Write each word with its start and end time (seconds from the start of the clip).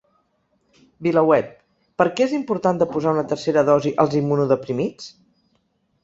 VilaWeb: 1.07 1.51
Per 2.01 2.07
què 2.19 2.25
és 2.27 2.33
important 2.37 2.81
de 2.83 2.87
posar 2.93 3.13
una 3.17 3.25
tercera 3.33 3.65
dosi 3.67 3.91
als 4.05 4.15
immunodeprimits? 4.21 5.11